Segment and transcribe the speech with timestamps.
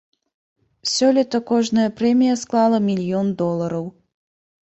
[0.93, 3.85] Сёлета кожная прэмія склала мільён долараў.